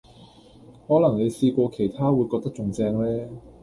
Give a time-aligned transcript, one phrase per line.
[0.87, 3.29] 可能你試過其他會覺得仲正呢